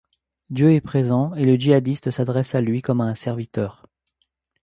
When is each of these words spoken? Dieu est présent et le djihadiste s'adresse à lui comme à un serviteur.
Dieu 0.49 0.71
est 0.73 0.81
présent 0.81 1.35
et 1.35 1.43
le 1.43 1.57
djihadiste 1.57 2.09
s'adresse 2.09 2.55
à 2.55 2.61
lui 2.61 2.81
comme 2.81 3.01
à 3.01 3.05
un 3.05 3.13
serviteur. 3.13 3.85